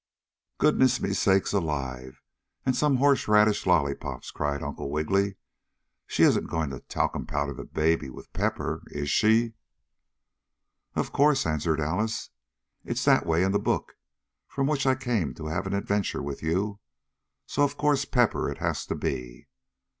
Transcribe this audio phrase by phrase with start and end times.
[0.57, 2.23] "Goodness me sakes alive
[2.65, 5.35] and some horseradish lollypops!" cried Uncle Wiggily.
[6.07, 9.53] "She isn't going to talcum powder the baby with pepper, is she?"
[10.95, 12.31] "Of course," answered Alice.
[12.83, 13.93] "It's that way in the book
[14.47, 16.79] from which I came to have an adventure with you,
[17.45, 19.47] so, of course, pepper it has to be.